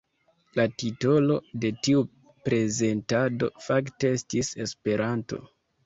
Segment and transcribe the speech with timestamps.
[0.59, 2.03] La titolo de tiu
[2.49, 5.47] prezentado fakte estis ”Esperanto”.